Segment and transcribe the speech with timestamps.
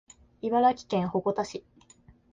[0.41, 1.63] 茨城県鉾田市